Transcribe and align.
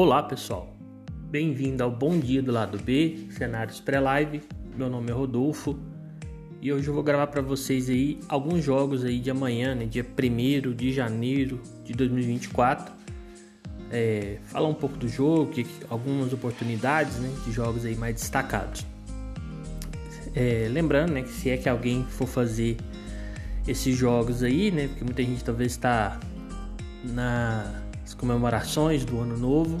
Olá 0.00 0.22
pessoal, 0.22 0.72
bem-vindo 1.28 1.82
ao 1.82 1.90
Bom 1.90 2.20
Dia 2.20 2.40
do 2.40 2.52
Lado 2.52 2.78
B, 2.78 3.26
cenários 3.32 3.80
pré-live. 3.80 4.40
Meu 4.76 4.88
nome 4.88 5.10
é 5.10 5.12
Rodolfo 5.12 5.76
e 6.62 6.72
hoje 6.72 6.86
eu 6.86 6.94
vou 6.94 7.02
gravar 7.02 7.26
para 7.26 7.42
vocês 7.42 7.90
aí 7.90 8.20
alguns 8.28 8.62
jogos 8.62 9.04
aí 9.04 9.18
de 9.18 9.28
amanhã, 9.28 9.74
né, 9.74 9.86
dia 9.86 10.06
1 10.06 10.72
de 10.72 10.92
janeiro 10.92 11.60
de 11.82 11.94
2024. 11.94 12.94
É, 13.90 14.38
falar 14.44 14.68
um 14.68 14.74
pouco 14.74 14.96
do 14.96 15.08
jogo, 15.08 15.50
que, 15.50 15.66
algumas 15.90 16.32
oportunidades 16.32 17.16
né, 17.16 17.34
de 17.44 17.50
jogos 17.50 17.84
aí 17.84 17.96
mais 17.96 18.14
destacados. 18.14 18.86
É, 20.32 20.68
lembrando 20.70 21.10
né, 21.10 21.22
que 21.22 21.30
se 21.30 21.50
é 21.50 21.56
que 21.56 21.68
alguém 21.68 22.04
for 22.04 22.28
fazer 22.28 22.76
esses 23.66 23.96
jogos 23.96 24.44
aí, 24.44 24.70
né, 24.70 24.86
porque 24.86 25.02
muita 25.02 25.24
gente 25.24 25.42
talvez 25.42 25.72
está 25.72 26.20
na 27.02 27.87
comemorações 28.18 29.04
do 29.04 29.20
ano 29.20 29.36
novo. 29.36 29.78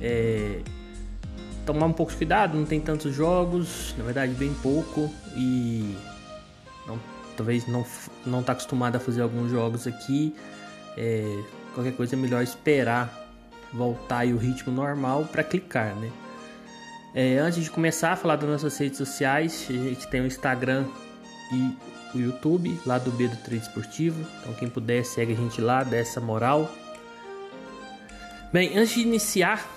É, 0.00 0.60
tomar 1.66 1.86
um 1.86 1.92
pouco 1.92 2.12
de 2.12 2.18
cuidado, 2.18 2.56
não 2.56 2.64
tem 2.64 2.80
tantos 2.80 3.14
jogos, 3.14 3.94
na 3.98 4.04
verdade 4.04 4.32
bem 4.34 4.54
pouco 4.62 5.10
e 5.36 5.96
não, 6.86 6.98
talvez 7.36 7.66
não 7.66 7.84
não 8.24 8.40
está 8.40 8.52
acostumado 8.52 8.96
a 8.96 9.00
fazer 9.00 9.22
alguns 9.22 9.50
jogos 9.50 9.86
aqui. 9.86 10.34
É, 10.96 11.42
qualquer 11.74 11.94
coisa 11.94 12.14
é 12.14 12.18
melhor 12.18 12.42
esperar 12.42 13.26
voltar 13.72 14.24
e 14.24 14.32
o 14.32 14.38
ritmo 14.38 14.72
normal 14.72 15.24
para 15.30 15.42
clicar, 15.44 15.94
né? 15.96 16.10
É, 17.14 17.38
antes 17.38 17.64
de 17.64 17.70
começar 17.70 18.12
a 18.12 18.16
falar 18.16 18.36
das 18.36 18.48
nossas 18.48 18.76
redes 18.78 18.98
sociais, 18.98 19.66
a 19.68 19.72
gente 19.72 20.06
tem 20.08 20.20
o 20.20 20.26
Instagram 20.26 20.84
e 21.52 21.76
o 22.16 22.20
YouTube, 22.20 22.78
lá 22.86 22.98
do 22.98 23.10
B 23.10 23.28
do 23.28 23.36
Trade 23.36 23.62
Esportivo. 23.62 24.24
Então 24.40 24.54
quem 24.54 24.68
puder 24.68 25.04
segue 25.04 25.32
a 25.32 25.36
gente 25.36 25.60
lá, 25.60 25.82
dá 25.82 25.96
essa 25.96 26.20
moral. 26.20 26.70
Bem, 28.50 28.78
antes 28.78 28.94
de 28.94 29.02
iniciar, 29.02 29.68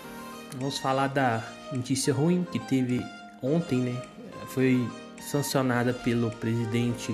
vamos 0.56 0.78
falar 0.78 1.08
da 1.08 1.44
notícia 1.74 2.14
ruim 2.14 2.48
que 2.50 2.58
teve 2.58 3.06
ontem, 3.42 3.80
né? 3.80 4.02
Foi 4.48 4.90
sancionada 5.20 5.94
pelo 5.94 6.32
presidente 6.32 7.14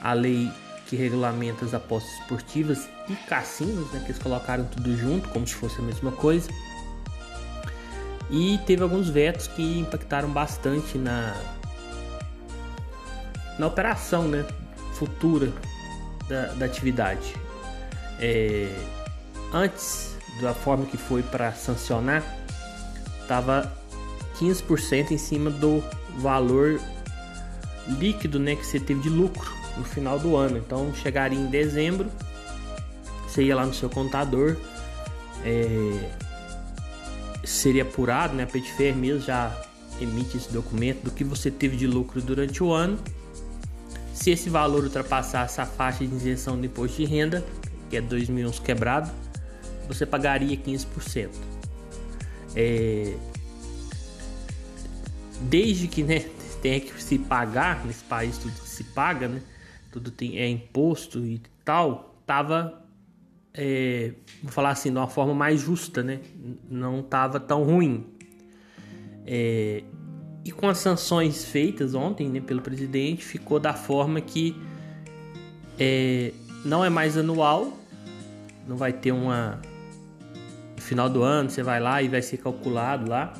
a 0.00 0.14
lei 0.14 0.50
que 0.86 0.96
regulamenta 0.96 1.66
as 1.66 1.74
apostas 1.74 2.10
esportivas 2.14 2.88
e 3.06 3.14
cassinos, 3.14 3.92
né? 3.92 4.00
Que 4.00 4.12
eles 4.12 4.22
colocaram 4.22 4.64
tudo 4.64 4.96
junto, 4.96 5.28
como 5.28 5.46
se 5.46 5.54
fosse 5.54 5.78
a 5.78 5.82
mesma 5.82 6.10
coisa. 6.10 6.48
E 8.30 8.58
teve 8.66 8.82
alguns 8.82 9.10
vetos 9.10 9.46
que 9.46 9.80
impactaram 9.80 10.30
bastante 10.30 10.96
na 10.96 11.36
na 13.58 13.66
operação, 13.66 14.26
né? 14.26 14.46
Futura 14.94 15.52
da, 16.30 16.46
da 16.54 16.64
atividade. 16.64 17.34
É, 18.18 18.74
antes 19.52 20.17
da 20.40 20.54
forma 20.54 20.86
que 20.86 20.96
foi 20.96 21.22
para 21.22 21.52
sancionar, 21.52 22.24
estava 23.22 23.72
15% 24.38 25.10
em 25.10 25.18
cima 25.18 25.50
do 25.50 25.82
valor 26.18 26.80
líquido 27.88 28.38
né, 28.38 28.54
que 28.54 28.64
você 28.64 28.78
teve 28.78 29.00
de 29.00 29.08
lucro 29.08 29.52
no 29.76 29.84
final 29.84 30.18
do 30.18 30.36
ano. 30.36 30.58
Então 30.58 30.92
chegaria 30.94 31.38
em 31.38 31.46
dezembro, 31.46 32.10
você 33.26 33.42
ia 33.42 33.56
lá 33.56 33.64
no 33.64 33.74
seu 33.74 33.88
contador, 33.88 34.56
é, 35.44 36.10
seria 37.44 37.82
apurado, 37.82 38.34
né? 38.34 38.42
A 38.42 38.46
Petfair 38.46 38.94
mesmo 38.94 39.20
já 39.20 39.54
emite 40.00 40.36
esse 40.36 40.52
documento 40.52 41.02
do 41.02 41.10
que 41.10 41.24
você 41.24 41.50
teve 41.50 41.76
de 41.76 41.86
lucro 41.86 42.20
durante 42.20 42.62
o 42.62 42.72
ano. 42.72 42.98
Se 44.12 44.30
esse 44.30 44.50
valor 44.50 44.84
ultrapassasse 44.84 45.60
a 45.60 45.66
faixa 45.66 46.06
de 46.06 46.14
isenção 46.14 46.58
do 46.58 46.66
imposto 46.66 46.96
de 46.96 47.04
renda, 47.04 47.44
que 47.88 47.96
é 47.96 48.00
2 48.00 48.28
milhões 48.28 48.58
quebrado, 48.58 49.10
você 49.88 50.04
pagaria 50.06 50.56
15%. 50.56 51.30
É... 52.54 53.16
Desde 55.42 55.88
que 55.88 56.02
né, 56.02 56.20
tenha 56.62 56.78
que 56.78 57.02
se 57.02 57.18
pagar, 57.18 57.84
nesse 57.84 58.04
país 58.04 58.38
tudo 58.38 58.54
se 58.54 58.84
paga, 58.84 59.26
né? 59.26 59.42
Tudo 59.90 60.10
tem, 60.10 60.38
é 60.38 60.46
imposto 60.46 61.24
e 61.24 61.40
tal, 61.64 62.22
tava, 62.26 62.84
é, 63.54 64.12
vou 64.42 64.52
falar 64.52 64.70
assim, 64.70 64.92
de 64.92 64.98
uma 64.98 65.08
forma 65.08 65.32
mais 65.32 65.60
justa, 65.60 66.02
né? 66.02 66.20
Não 66.70 67.02
tava 67.02 67.40
tão 67.40 67.64
ruim. 67.64 68.06
É, 69.26 69.82
e 70.44 70.50
com 70.50 70.68
as 70.68 70.78
sanções 70.78 71.44
feitas 71.44 71.94
ontem 71.94 72.28
né, 72.28 72.40
pelo 72.40 72.62
presidente, 72.62 73.24
ficou 73.24 73.58
da 73.58 73.74
forma 73.74 74.20
que 74.20 74.56
é, 75.78 76.32
não 76.64 76.84
é 76.84 76.88
mais 76.88 77.16
anual, 77.16 77.78
não 78.66 78.76
vai 78.76 78.92
ter 78.92 79.12
uma, 79.12 79.60
final 80.88 81.08
do 81.08 81.22
ano 81.22 81.50
você 81.50 81.62
vai 81.62 81.78
lá 81.78 82.02
e 82.02 82.08
vai 82.08 82.22
ser 82.22 82.38
calculado 82.38 83.10
lá 83.10 83.32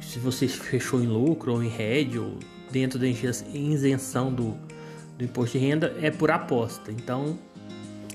se 0.00 0.18
você 0.18 0.48
fechou 0.48 1.00
em 1.00 1.06
lucro 1.06 1.52
ou 1.52 1.62
em 1.62 1.68
RED 1.68 2.18
ou 2.18 2.38
dentro 2.70 2.98
da 2.98 3.06
isenção 3.06 4.32
do, 4.32 4.56
do 5.16 5.24
imposto 5.24 5.58
de 5.58 5.64
renda 5.64 5.94
é 6.00 6.10
por 6.10 6.30
aposta. 6.30 6.90
Então 6.90 7.38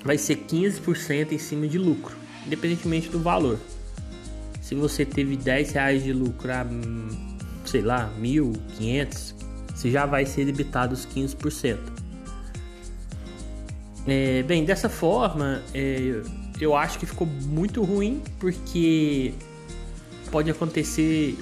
vai 0.03 0.17
ser 0.17 0.37
15% 0.37 1.31
em 1.31 1.37
cima 1.37 1.67
de 1.67 1.77
lucro, 1.77 2.15
independentemente 2.45 3.09
do 3.09 3.19
valor. 3.19 3.59
Se 4.61 4.73
você 4.73 5.05
teve 5.05 5.37
10 5.37 5.71
reais 5.71 6.03
de 6.03 6.11
lucro 6.11 6.51
a, 6.51 6.65
sei 7.65 7.81
lá, 7.81 8.11
1.500, 8.19 9.35
você 9.73 9.91
já 9.91 10.05
vai 10.05 10.25
ser 10.25 10.45
debitado 10.45 10.93
os 10.93 11.05
15%. 11.05 11.77
É, 14.07 14.43
bem, 14.43 14.65
dessa 14.65 14.89
forma, 14.89 15.61
é, 15.73 16.21
eu 16.59 16.75
acho 16.75 16.97
que 16.97 17.05
ficou 17.05 17.27
muito 17.27 17.83
ruim 17.83 18.21
porque 18.39 19.33
pode 20.31 20.49
acontecer. 20.49 21.37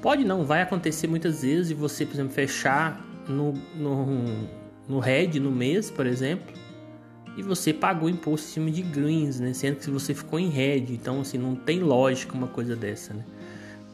Pode 0.00 0.24
não, 0.24 0.44
vai 0.44 0.62
acontecer 0.62 1.06
muitas 1.06 1.42
vezes 1.42 1.68
de 1.68 1.74
você, 1.74 2.04
por 2.04 2.14
exemplo, 2.14 2.32
fechar 2.32 3.04
no, 3.28 3.52
no, 3.74 4.48
no 4.88 4.98
Red 4.98 5.40
no 5.40 5.50
mês, 5.50 5.90
por 5.90 6.06
exemplo, 6.06 6.54
e 7.36 7.42
você 7.42 7.72
pagou 7.72 8.08
imposto 8.08 8.48
em 8.48 8.52
cima 8.52 8.70
de 8.70 8.82
greens, 8.82 9.40
né? 9.40 9.52
Sendo 9.52 9.76
que 9.76 9.90
você 9.90 10.14
ficou 10.14 10.38
em 10.38 10.48
Red. 10.48 10.86
Então, 10.90 11.20
assim, 11.20 11.38
não 11.38 11.54
tem 11.54 11.80
lógica 11.80 12.34
uma 12.34 12.48
coisa 12.48 12.76
dessa, 12.76 13.14
né? 13.14 13.24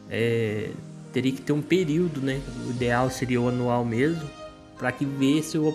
É, 0.09 0.69
teria 1.13 1.31
que 1.31 1.41
ter 1.41 1.53
um 1.53 1.61
período, 1.61 2.21
né? 2.21 2.41
O 2.67 2.71
ideal 2.71 3.09
seria 3.09 3.39
o 3.39 3.47
anual 3.47 3.85
mesmo, 3.85 4.29
para 4.77 4.91
que 4.91 5.05
ver 5.05 5.41
se 5.43 5.57
o, 5.57 5.73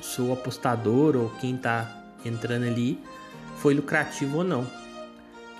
se 0.00 0.20
o 0.22 0.32
apostador 0.32 1.16
ou 1.16 1.28
quem 1.40 1.56
está 1.56 2.04
entrando 2.24 2.64
ali 2.64 2.98
foi 3.62 3.74
lucrativo 3.74 4.38
ou 4.38 4.44
não. 4.44 4.66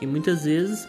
E 0.00 0.06
muitas 0.06 0.44
vezes 0.44 0.88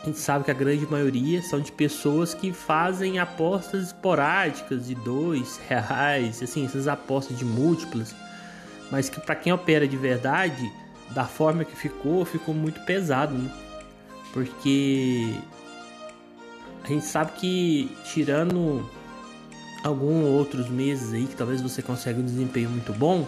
a 0.00 0.06
gente 0.06 0.20
sabe 0.20 0.44
que 0.44 0.50
a 0.52 0.54
grande 0.54 0.86
maioria 0.86 1.42
são 1.42 1.60
de 1.60 1.72
pessoas 1.72 2.32
que 2.32 2.52
fazem 2.52 3.18
apostas 3.18 3.88
esporádicas 3.88 4.86
de 4.86 4.94
dois 4.94 5.60
reais, 5.68 6.40
assim, 6.40 6.64
essas 6.64 6.86
apostas 6.86 7.36
de 7.36 7.44
múltiplas, 7.44 8.14
mas 8.92 9.08
que 9.08 9.20
para 9.20 9.34
quem 9.34 9.52
opera 9.52 9.88
de 9.88 9.96
verdade, 9.96 10.72
da 11.10 11.24
forma 11.24 11.64
que 11.64 11.74
ficou, 11.74 12.24
ficou 12.24 12.54
muito 12.54 12.80
pesado, 12.82 13.34
né? 13.34 13.50
Porque 14.32 15.34
a 16.84 16.86
gente 16.86 17.04
sabe 17.04 17.32
que 17.32 17.90
tirando 18.04 18.88
alguns 19.82 20.26
outros 20.26 20.68
meses 20.68 21.12
aí 21.12 21.26
que 21.26 21.34
talvez 21.34 21.60
você 21.60 21.82
consiga 21.82 22.20
um 22.20 22.24
desempenho 22.24 22.70
muito 22.70 22.92
bom, 22.92 23.26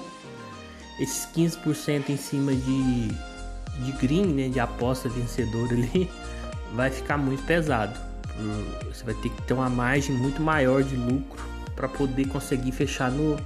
esses 1.01 1.27
15% 1.35 2.11
em 2.11 2.17
cima 2.17 2.53
de, 2.55 3.09
de 3.85 3.93
green, 4.01 4.27
né, 4.27 4.49
de 4.49 4.61
aposta 4.61 5.09
vencedora 5.09 5.73
ali, 5.73 6.09
vai 6.75 6.91
ficar 6.91 7.17
muito 7.17 7.43
pesado. 7.45 7.99
Você 8.89 9.05
vai 9.05 9.15
ter 9.15 9.31
que 9.31 9.43
ter 9.43 9.55
uma 9.55 9.69
margem 9.69 10.15
muito 10.15 10.41
maior 10.41 10.83
de 10.83 10.95
lucro 10.95 11.43
para 11.75 11.89
poder 11.89 12.29
conseguir 12.29 12.73
fechar 12.73 13.11
no, 13.11 13.37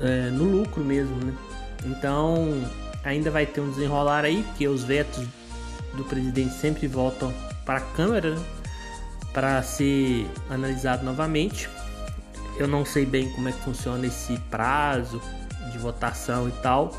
é, 0.00 0.30
no 0.30 0.44
lucro 0.44 0.82
mesmo, 0.84 1.16
né? 1.16 1.34
Então 1.84 2.64
ainda 3.04 3.30
vai 3.30 3.46
ter 3.46 3.60
um 3.60 3.70
desenrolar 3.70 4.24
aí, 4.24 4.42
porque 4.42 4.66
os 4.66 4.84
vetos 4.84 5.24
do 5.94 6.04
presidente 6.04 6.54
sempre 6.54 6.86
voltam 6.86 7.32
para 7.64 7.78
a 7.78 7.80
Câmara 7.80 8.34
né? 8.34 8.44
para 9.32 9.62
ser 9.62 10.26
analisado 10.50 11.04
novamente. 11.04 11.68
Eu 12.56 12.66
não 12.66 12.84
sei 12.84 13.06
bem 13.06 13.30
como 13.32 13.48
é 13.48 13.52
que 13.52 13.60
funciona 13.60 14.06
esse 14.06 14.36
prazo, 14.50 15.20
de 15.70 15.78
votação 15.78 16.48
e 16.48 16.52
tal, 16.62 16.92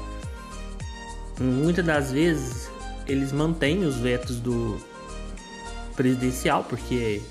muitas 1.39 1.86
das 1.86 2.12
vezes 2.12 2.69
eles 3.07 3.31
mantêm 3.31 3.86
os 3.86 3.98
vetos 3.98 4.39
do 4.39 4.77
presidencial, 5.95 6.63
porque 6.63 7.21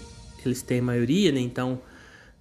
eles 0.45 0.63
têm 0.63 0.81
maioria, 0.81 1.33
né? 1.33 1.41
Então, 1.41 1.81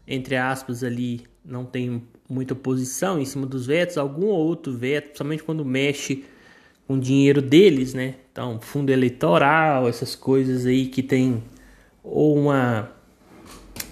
entre 0.07 0.35
aspas, 0.35 0.83
ali 0.83 1.25
não 1.45 1.65
tem 1.65 2.03
muita 2.29 2.53
oposição 2.53 3.19
em 3.19 3.25
cima 3.25 3.45
dos 3.45 3.65
vetos, 3.65 3.97
algum 3.97 4.25
outro 4.25 4.75
veto, 4.75 5.05
principalmente 5.05 5.43
quando 5.43 5.63
mexe 5.63 6.25
com 6.85 6.95
o 6.95 6.99
dinheiro 6.99 7.41
deles, 7.41 7.93
né? 7.93 8.15
Então, 8.31 8.59
fundo 8.59 8.91
eleitoral, 8.91 9.87
essas 9.87 10.15
coisas 10.15 10.65
aí 10.65 10.87
que 10.87 11.03
tem 11.03 11.43
ou 12.03 12.37
uma 12.37 12.91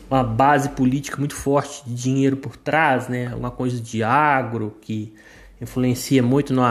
uma 0.09 0.23
base 0.23 0.69
política 0.69 1.17
muito 1.17 1.35
forte 1.35 1.83
de 1.85 1.95
dinheiro 1.95 2.37
por 2.37 2.55
trás, 2.55 3.07
né? 3.07 3.33
Uma 3.35 3.51
coisa 3.51 3.79
de 3.79 4.03
agro 4.03 4.75
que 4.81 5.13
influencia 5.59 6.21
muito 6.21 6.53
no, 6.53 6.63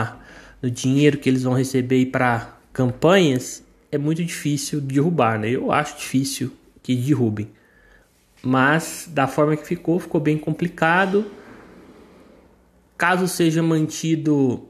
no 0.61 0.69
dinheiro 0.69 1.17
que 1.17 1.29
eles 1.29 1.43
vão 1.43 1.53
receber 1.53 2.05
para 2.07 2.55
campanhas, 2.71 3.63
é 3.91 3.97
muito 3.97 4.23
difícil 4.23 4.81
derrubar, 4.81 5.39
né? 5.39 5.49
Eu 5.49 5.71
acho 5.71 5.97
difícil 5.97 6.51
que 6.83 6.95
derrubem. 6.95 7.49
Mas 8.43 9.09
da 9.11 9.27
forma 9.27 9.55
que 9.55 9.65
ficou, 9.65 9.99
ficou 9.99 10.21
bem 10.21 10.37
complicado. 10.37 11.25
Caso 12.97 13.27
seja 13.27 13.63
mantido 13.63 14.67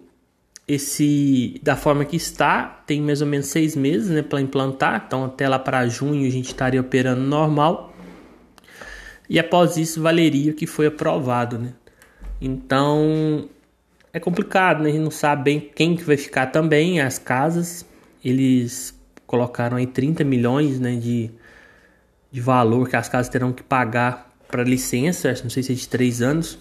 esse 0.68 1.60
da 1.62 1.76
forma 1.76 2.06
que 2.06 2.16
está, 2.16 2.84
tem 2.88 3.02
mais 3.02 3.22
ou 3.22 3.28
menos 3.28 3.48
seis 3.48 3.76
meses 3.76 4.10
né, 4.10 4.22
para 4.22 4.42
implantar. 4.42 5.04
Então 5.06 5.26
até 5.26 5.48
lá 5.48 5.60
para 5.60 5.88
junho 5.88 6.28
a 6.28 6.32
gente 6.32 6.48
estaria 6.48 6.80
operando 6.80 7.22
normal. 7.22 7.95
E 9.30 9.40
após 9.40 9.78
isso 9.78 10.02
valeria 10.02 10.52
o 10.52 10.56
que 10.56 10.68
foi 10.68 10.88
aprovado, 10.88 11.58
né? 11.58 11.74
Então 12.40 13.50
é 14.14 14.20
complicado, 14.20 14.84
né? 14.84 14.90
A 14.90 14.94
gente 14.94 15.04
não 15.04 15.12
sabe 15.12 15.44
bem 15.44 15.60
quem 15.60 15.96
que 15.96 16.04
vai 16.04 16.18
ficar 16.18 16.48
também 16.48 17.02
as 17.02 17.18
casas. 17.18 17.86
Eles 18.24 18.94
colocaram 19.26 19.78
aí 19.78 19.88
30 19.88 20.24
milhões, 20.24 20.80
né, 20.80 20.96
de, 20.96 21.32
de 22.32 22.42
valor 22.42 22.88
que 22.88 22.96
as 22.96 23.10
casas 23.10 23.30
terão 23.30 23.52
que 23.52 23.64
pagar 23.64 24.34
para 24.48 24.64
licença, 24.64 25.34
não 25.44 25.50
sei 25.50 25.64
se 25.64 25.72
é 25.72 25.76
de 25.76 25.88
3 25.88 26.22
anos. 26.22 26.58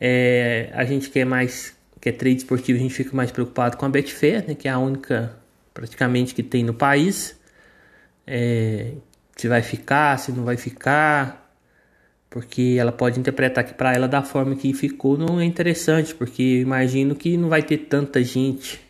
É, 0.00 0.70
a 0.74 0.84
gente 0.84 1.08
quer 1.10 1.24
mais, 1.24 1.76
quer 2.00 2.12
trade 2.12 2.36
esportivo, 2.38 2.78
a 2.78 2.82
gente 2.82 2.94
fica 2.94 3.16
mais 3.16 3.30
preocupado 3.30 3.76
com 3.76 3.86
a 3.86 3.88
Betfair, 3.88 4.46
né, 4.46 4.54
que 4.54 4.68
é 4.68 4.70
a 4.70 4.78
única 4.78 5.36
praticamente 5.72 6.34
que 6.34 6.42
tem 6.42 6.64
no 6.64 6.74
país. 6.74 7.38
É, 8.26 8.92
se 9.36 9.48
vai 9.48 9.62
ficar, 9.62 10.18
se 10.18 10.32
não 10.32 10.44
vai 10.44 10.56
ficar, 10.56 11.47
porque 12.30 12.76
ela 12.78 12.92
pode 12.92 13.18
interpretar 13.18 13.64
que 13.64 13.74
para 13.74 13.94
ela 13.94 14.06
da 14.06 14.22
forma 14.22 14.54
que 14.54 14.72
ficou 14.74 15.16
não 15.16 15.40
é 15.40 15.44
interessante, 15.44 16.14
porque 16.14 16.60
imagino 16.60 17.14
que 17.14 17.36
não 17.36 17.48
vai 17.48 17.62
ter 17.62 17.78
tanta 17.78 18.22
gente. 18.22 18.80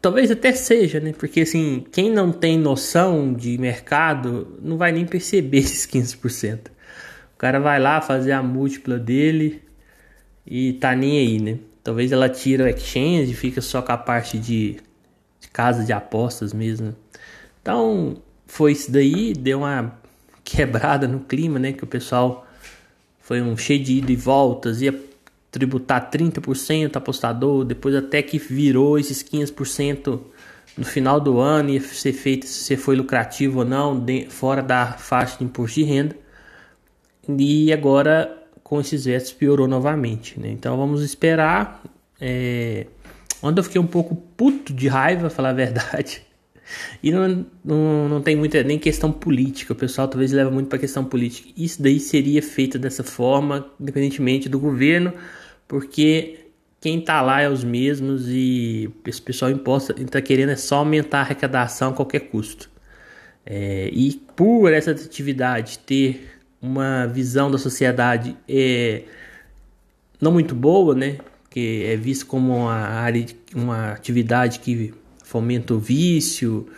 Talvez 0.00 0.30
até 0.30 0.52
seja, 0.52 1.00
né? 1.00 1.12
Porque 1.12 1.40
assim, 1.40 1.84
quem 1.92 2.10
não 2.10 2.32
tem 2.32 2.58
noção 2.58 3.32
de 3.32 3.56
mercado 3.58 4.58
não 4.60 4.76
vai 4.76 4.92
nem 4.92 5.06
perceber 5.06 5.58
esses 5.58 5.86
15%. 5.86 6.68
O 7.34 7.38
cara 7.38 7.60
vai 7.60 7.78
lá 7.78 8.00
fazer 8.00 8.32
a 8.32 8.42
múltipla 8.42 8.98
dele 8.98 9.62
e 10.46 10.72
tá 10.74 10.94
nem 10.94 11.18
aí, 11.18 11.40
né? 11.40 11.58
Talvez 11.82 12.10
ela 12.10 12.28
tira 12.28 12.64
o 12.64 12.68
exchange 12.68 13.30
e 13.30 13.34
fica 13.34 13.60
só 13.60 13.80
com 13.82 13.92
a 13.92 13.98
parte 13.98 14.38
de, 14.38 14.76
de 15.40 15.48
casa 15.52 15.84
de 15.84 15.92
apostas 15.92 16.52
mesmo. 16.52 16.96
Então, 17.62 18.16
foi 18.46 18.72
isso 18.72 18.90
daí, 18.90 19.32
deu 19.32 19.58
uma 19.58 19.96
quebrada 20.56 21.06
no 21.06 21.20
clima, 21.20 21.58
né? 21.58 21.72
Que 21.72 21.84
o 21.84 21.86
pessoal 21.86 22.46
foi 23.20 23.42
um 23.42 23.56
cheio 23.56 23.82
de 23.82 23.98
ida 23.98 24.10
e 24.10 24.16
voltas, 24.16 24.80
ia 24.80 24.98
tributar 25.50 26.10
30% 26.10 26.96
apostador, 26.96 27.64
depois 27.64 27.94
até 27.94 28.22
que 28.22 28.38
virou 28.38 28.98
esses 28.98 29.22
15% 29.22 30.20
no 30.76 30.84
final 30.84 31.18
do 31.18 31.38
ano 31.38 31.70
ia 31.70 31.80
ser 31.80 32.12
feito 32.12 32.46
se 32.46 32.76
foi 32.76 32.94
lucrativo 32.96 33.60
ou 33.60 33.64
não, 33.64 33.98
de, 33.98 34.26
fora 34.28 34.62
da 34.62 34.92
faixa 34.92 35.38
de 35.38 35.44
imposto 35.44 35.80
de 35.80 35.86
renda. 35.86 36.16
E 37.28 37.72
agora 37.72 38.44
com 38.62 38.80
esses 38.80 39.04
vetos 39.04 39.32
piorou 39.32 39.68
novamente, 39.68 40.38
né? 40.40 40.48
Então 40.50 40.76
vamos 40.76 41.02
esperar. 41.02 41.82
É... 42.20 42.86
Onde 43.42 43.60
eu 43.60 43.64
fiquei 43.64 43.80
um 43.80 43.86
pouco 43.86 44.14
puto 44.14 44.72
de 44.72 44.88
raiva, 44.88 45.30
falar 45.30 45.50
a 45.50 45.54
verdade, 45.54 46.25
e 47.02 47.10
não, 47.10 47.46
não, 47.64 48.08
não 48.08 48.22
tem 48.22 48.36
muita 48.36 48.62
nem 48.62 48.78
questão 48.78 49.12
política. 49.12 49.72
O 49.72 49.76
pessoal 49.76 50.08
talvez 50.08 50.32
leva 50.32 50.50
muito 50.50 50.68
para 50.68 50.78
questão 50.78 51.04
política. 51.04 51.48
Isso 51.56 51.82
daí 51.82 52.00
seria 52.00 52.42
feito 52.42 52.78
dessa 52.78 53.04
forma, 53.04 53.70
independentemente 53.80 54.48
do 54.48 54.58
governo, 54.58 55.12
porque 55.68 56.46
quem 56.80 56.98
está 56.98 57.20
lá 57.22 57.40
é 57.40 57.48
os 57.48 57.64
mesmos 57.64 58.28
e 58.28 58.90
esse 59.06 59.20
pessoal 59.20 59.50
imposta 59.50 59.94
está 60.00 60.20
querendo 60.20 60.50
é 60.50 60.56
só 60.56 60.76
aumentar 60.76 61.18
a 61.18 61.22
arrecadação 61.22 61.90
a 61.90 61.92
qualquer 61.92 62.20
custo. 62.20 62.70
É, 63.44 63.88
e 63.92 64.20
por 64.34 64.72
essa 64.72 64.90
atividade 64.90 65.78
ter 65.80 66.28
uma 66.60 67.06
visão 67.06 67.50
da 67.50 67.58
sociedade 67.58 68.36
é, 68.48 69.04
não 70.20 70.32
muito 70.32 70.54
boa, 70.54 70.94
né? 70.94 71.18
Que 71.50 71.84
é 71.84 71.96
visto 71.96 72.26
como 72.26 72.54
uma 72.54 72.74
área, 72.74 73.24
uma 73.54 73.92
atividade 73.92 74.58
que 74.60 74.92
fomenta 75.26 75.74
o 75.74 75.78
vício, 75.80 76.68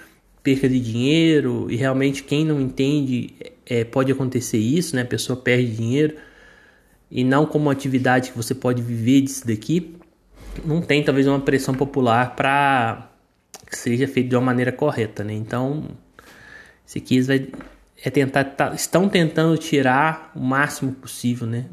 perca 0.42 0.66
de 0.66 0.80
dinheiro, 0.80 1.66
e 1.70 1.76
realmente 1.76 2.22
quem 2.22 2.46
não 2.46 2.58
entende 2.58 3.34
é, 3.66 3.84
pode 3.84 4.10
acontecer 4.10 4.56
isso, 4.56 4.96
né? 4.96 5.02
A 5.02 5.04
pessoa 5.04 5.38
perde 5.38 5.76
dinheiro, 5.76 6.16
e 7.10 7.22
não 7.22 7.44
como 7.44 7.68
atividade 7.68 8.30
que 8.30 8.36
você 8.36 8.54
pode 8.54 8.80
viver 8.80 9.20
disso 9.20 9.46
daqui, 9.46 9.94
não 10.64 10.80
tem 10.80 11.04
talvez 11.04 11.26
uma 11.26 11.38
pressão 11.38 11.74
popular 11.74 12.34
para 12.34 13.12
que 13.70 13.76
seja 13.76 14.08
feito 14.08 14.30
de 14.30 14.36
uma 14.36 14.46
maneira 14.46 14.72
correta, 14.72 15.22
né? 15.22 15.34
Então, 15.34 15.84
esse 16.86 16.96
aqui 16.96 17.20
vai 17.20 17.48
é 18.02 18.08
tentar 18.08 18.44
tá, 18.44 18.72
estão 18.74 19.10
tentando 19.10 19.58
tirar 19.58 20.32
o 20.34 20.40
máximo 20.40 20.92
possível, 20.92 21.46
né, 21.46 21.66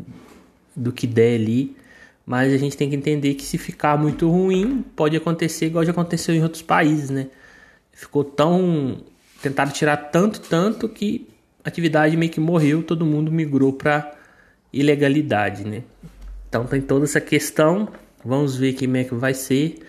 do 0.75 0.91
que 0.91 1.07
der 1.07 1.35
ali 1.35 1.77
mas 2.25 2.51
a 2.51 2.57
gente 2.57 2.75
tem 2.75 2.89
que 2.89 2.95
entender 2.95 3.35
que 3.35 3.43
se 3.43 3.57
ficar 3.57 3.97
muito 3.97 4.29
ruim, 4.29 4.83
pode 4.95 5.15
acontecer 5.15 5.67
igual 5.67 5.85
já 5.85 5.91
aconteceu 5.91 6.33
em 6.33 6.41
outros 6.41 6.63
países, 6.63 7.09
né? 7.09 7.27
Ficou 7.91 8.23
tão. 8.23 8.97
Tentaram 9.41 9.71
tirar 9.71 9.97
tanto, 9.97 10.39
tanto 10.39 10.89
que 10.89 11.27
a 11.63 11.69
atividade 11.69 12.17
meio 12.17 12.31
que 12.31 12.39
morreu, 12.39 12.81
todo 12.81 13.05
mundo 13.05 13.31
migrou 13.31 13.71
para 13.73 14.11
ilegalidade, 14.73 15.65
né? 15.65 15.83
Então 16.49 16.65
tem 16.65 16.81
toda 16.81 17.05
essa 17.05 17.21
questão, 17.21 17.89
vamos 18.23 18.57
ver 18.57 18.73
como 18.73 18.97
é 18.97 19.03
que 19.03 19.13
vai 19.13 19.33
ser. 19.33 19.79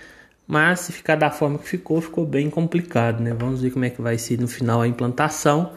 Mas 0.47 0.81
se 0.81 0.93
ficar 0.93 1.17
da 1.17 1.31
forma 1.31 1.59
que 1.59 1.69
ficou, 1.69 2.01
ficou 2.01 2.25
bem 2.27 2.51
complicado, 2.51 3.23
né? 3.23 3.35
Vamos 3.35 3.63
ver 3.63 3.71
como 3.71 3.85
é 3.85 3.91
que 3.91 4.01
vai 4.01 4.19
ser 4.19 4.39
no 4.39 4.47
final 4.47 4.83
a 4.83 4.87
implantação, 4.87 5.73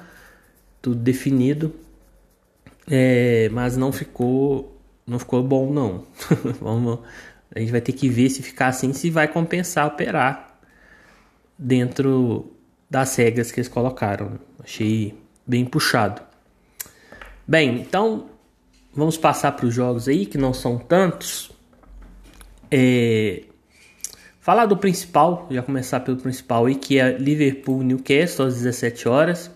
tudo 0.82 0.98
definido. 0.98 1.74
É, 2.88 3.50
mas 3.52 3.78
não 3.78 3.92
ficou 3.92 4.79
não 5.10 5.20
ficou 5.20 5.44
bom 5.44 5.72
não. 5.72 6.06
Vamos, 6.62 7.00
a 7.54 7.60
gente 7.60 7.72
vai 7.72 7.82
ter 7.82 7.94
que 7.94 8.08
ver 8.08 8.30
se 8.30 8.44
ficar 8.44 8.68
assim 8.68 8.94
se 8.94 9.10
vai 9.10 9.28
compensar 9.28 9.88
operar 9.88 10.60
dentro 11.58 12.54
das 12.90 13.16
regras 13.16 13.52
que 13.52 13.60
eles 13.60 13.68
colocaram. 13.68 14.40
Achei 14.64 15.18
bem 15.46 15.66
puxado. 15.66 16.22
Bem, 17.48 17.82
então 17.82 18.30
vamos 18.94 19.18
passar 19.18 19.52
para 19.54 19.66
os 19.66 19.74
jogos 19.74 20.08
aí 20.08 20.26
que 20.26 20.38
não 20.38 20.54
são 20.54 20.78
tantos. 20.78 21.52
É, 22.72 23.44
falar 24.40 24.68
do 24.68 24.78
principal, 24.78 25.48
já 25.50 25.64
começar 25.64 26.00
pelo 26.02 26.18
principal 26.18 26.66
aí 26.66 26.76
que 26.76 27.00
é 27.00 27.18
Liverpool 27.18 27.82
Newcastle 27.82 28.46
às 28.46 28.56
17 28.56 29.10
horas. 29.10 29.52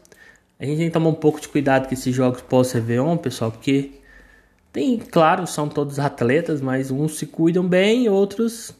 A 0.59 0.65
gente 0.65 0.77
tem 0.77 0.87
que 0.87 0.93
tomar 0.93 1.09
um 1.09 1.15
pouco 1.15 1.39
de 1.39 1.47
cuidado 1.47 1.87
com 1.87 1.93
esses 1.93 2.13
jogos 2.13 2.41
pós-Réveillon, 2.41 3.17
pessoal, 3.17 3.51
porque 3.51 3.91
tem, 4.73 4.97
claro, 4.97 5.45
são 5.45 5.69
todos 5.69 5.99
atletas, 5.99 6.59
mas 6.59 6.89
uns 6.89 7.19
se 7.19 7.27
cuidam 7.27 7.65
bem, 7.65 8.09
outros 8.09 8.73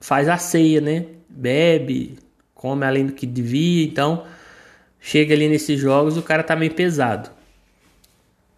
faz 0.00 0.28
a 0.28 0.36
ceia, 0.36 0.80
né? 0.80 1.06
Bebe, 1.28 2.18
come 2.52 2.84
além 2.84 3.06
do 3.06 3.12
que 3.12 3.24
devia, 3.24 3.84
então 3.84 4.24
chega 5.00 5.32
ali 5.32 5.48
nesses 5.48 5.78
jogos 5.78 6.16
o 6.16 6.22
cara 6.22 6.42
tá 6.42 6.56
meio 6.56 6.74
pesado. 6.74 7.30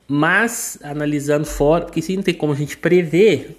Mas 0.08 0.78
analisando 0.82 1.44
fora, 1.44 1.84
porque 1.84 2.00
se 2.00 2.16
não 2.16 2.22
tem 2.22 2.32
como 2.32 2.54
a 2.54 2.56
gente 2.56 2.78
prever 2.78 3.58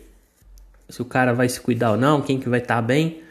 se 0.89 0.99
o 0.99 1.05
cara 1.05 1.31
vai 1.31 1.47
se 1.47 1.61
cuidar 1.61 1.91
ou 1.91 1.97
não, 1.97 2.23
quem 2.23 2.39
que 2.39 2.49
vai 2.49 2.59
estar 2.59 2.77
tá 2.77 2.81
bem. 2.81 3.21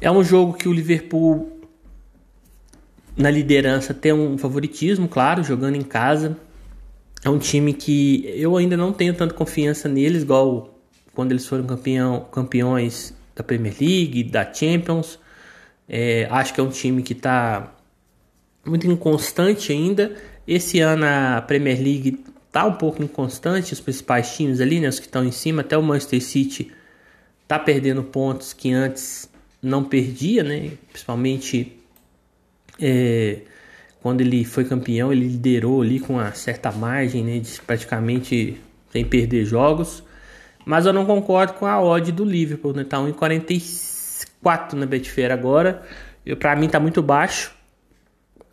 É 0.00 0.10
um 0.10 0.22
jogo 0.22 0.54
que 0.54 0.68
o 0.68 0.72
Liverpool 0.72 1.60
na 3.16 3.30
liderança 3.30 3.92
tem 3.92 4.12
um 4.12 4.38
favoritismo, 4.38 5.08
claro, 5.08 5.42
jogando 5.42 5.74
em 5.74 5.82
casa 5.82 6.38
é 7.24 7.28
um 7.28 7.38
time 7.38 7.72
que 7.72 8.24
eu 8.36 8.56
ainda 8.56 8.76
não 8.76 8.92
tenho 8.92 9.14
tanta 9.14 9.34
confiança 9.34 9.88
neles, 9.88 10.22
igual 10.22 10.78
quando 11.14 11.32
eles 11.32 11.46
foram 11.46 11.64
campeão, 11.64 12.26
campeões 12.32 13.14
da 13.34 13.42
Premier 13.42 13.74
League, 13.78 14.24
da 14.24 14.50
Champions. 14.52 15.18
É, 15.88 16.26
acho 16.30 16.54
que 16.54 16.60
é 16.60 16.62
um 16.62 16.70
time 16.70 17.02
que 17.02 17.12
está 17.12 17.74
muito 18.64 18.86
inconstante 18.86 19.72
ainda. 19.72 20.16
Esse 20.46 20.80
ano 20.80 21.04
a 21.04 21.42
Premier 21.42 21.78
League 21.78 22.24
está 22.46 22.66
um 22.66 22.72
pouco 22.72 23.02
inconstante, 23.02 23.72
os 23.72 23.80
principais 23.80 24.34
times 24.34 24.60
ali, 24.60 24.80
né, 24.80 24.88
os 24.88 24.98
que 24.98 25.06
estão 25.06 25.24
em 25.24 25.30
cima, 25.30 25.60
até 25.60 25.78
o 25.78 25.82
Manchester 25.82 26.20
City 26.20 26.72
está 27.42 27.58
perdendo 27.58 28.02
pontos 28.02 28.52
que 28.52 28.72
antes 28.72 29.30
não 29.62 29.84
perdia, 29.84 30.42
né, 30.42 30.72
principalmente 30.90 31.76
é, 32.80 33.42
quando 34.02 34.20
ele 34.20 34.44
foi 34.44 34.64
campeão, 34.64 35.12
ele 35.12 35.26
liderou 35.26 35.82
ali 35.82 36.00
com 36.00 36.14
uma 36.14 36.32
certa 36.32 36.72
margem, 36.72 37.22
né, 37.22 37.38
de 37.38 37.60
praticamente 37.60 38.60
sem 38.90 39.04
perder 39.04 39.44
jogos. 39.44 40.02
Mas 40.64 40.86
eu 40.86 40.92
não 40.92 41.06
concordo 41.06 41.54
com 41.54 41.66
a 41.66 41.80
odd 41.82 42.12
do 42.12 42.24
Liverpool, 42.24 42.72
né? 42.72 42.84
Tá 42.84 42.98
1,44 42.98 44.74
na 44.74 44.86
Betfair 44.86 45.32
agora. 45.32 45.82
Para 46.38 46.54
mim 46.56 46.68
tá 46.68 46.78
muito 46.78 47.02
baixo. 47.02 47.54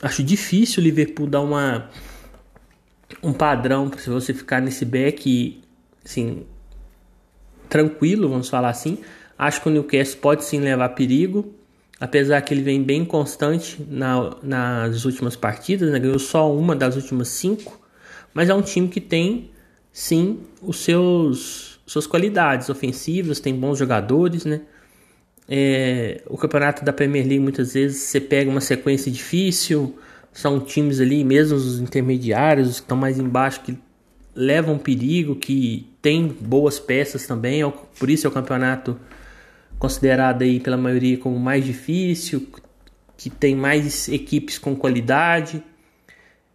Acho 0.02 0.24
difícil 0.24 0.82
o 0.82 0.84
Liverpool 0.84 1.28
dar 1.28 1.42
uma 1.42 1.90
um 3.24 3.34
padrão 3.34 3.92
se 3.98 4.10
você 4.10 4.34
ficar 4.34 4.62
nesse 4.62 4.84
back 4.84 5.62
assim 6.06 6.46
tranquilo, 7.70 8.30
vamos 8.30 8.50
falar 8.50 8.70
assim. 8.70 9.00
Acho 9.38 9.62
que 9.62 9.68
o 9.68 9.72
Newcastle 9.72 10.20
pode 10.20 10.44
sim 10.44 10.60
levar 10.60 10.90
perigo, 10.90 11.54
apesar 12.00 12.42
que 12.42 12.54
ele 12.54 12.62
vem 12.62 12.84
bem 12.84 13.04
constante 13.04 13.78
na, 13.90 14.36
nas 14.44 15.06
últimas 15.06 15.36
partidas, 15.36 15.92
né? 15.92 16.00
ganhou 16.00 16.20
só 16.20 16.54
uma 16.54 16.76
das 16.76 16.96
últimas 16.96 17.30
cinco, 17.30 17.80
mas 18.34 18.50
é 18.50 18.54
um 18.54 18.62
time 18.62 18.88
que 18.88 19.02
tem 19.02 19.52
sim 19.92 20.40
os 20.62 20.80
seus 20.80 21.80
suas 21.88 22.06
qualidades 22.06 22.70
ofensivas, 22.70 23.40
tem 23.40 23.56
bons 23.56 23.80
jogadores, 23.80 24.44
né? 24.44 24.62
É, 25.48 26.22
o 26.28 26.38
campeonato 26.38 26.84
da 26.84 26.92
Premier 26.92 27.26
League 27.26 27.40
muitas 27.40 27.74
vezes 27.74 28.02
você 28.02 28.20
pega 28.20 28.52
uma 28.52 28.60
sequência 28.60 29.10
difícil, 29.10 29.98
são 30.34 30.60
times 30.60 31.00
ali, 31.00 31.24
mesmo 31.24 31.56
os 31.56 31.80
intermediários, 31.80 32.68
os 32.68 32.76
que 32.76 32.84
estão 32.84 32.98
mais 32.98 33.18
embaixo, 33.18 33.62
que 33.62 33.78
levam 34.36 34.78
perigo, 34.78 35.36
que 35.38 35.88
tem 36.02 36.28
boas 36.28 36.78
peças 36.78 37.26
também, 37.26 37.64
é 37.64 37.74
por 37.98 38.10
isso 38.10 38.28
é 38.28 38.30
o 38.30 38.34
campeonato 38.34 39.00
considerado 39.80 40.42
aí 40.42 40.60
pela 40.60 40.78
maioria 40.78 41.18
como 41.18 41.40
mais 41.40 41.64
difícil, 41.64 42.48
que 43.16 43.30
tem 43.30 43.56
mais 43.56 44.08
equipes 44.08 44.58
com 44.58 44.76
qualidade. 44.76 45.64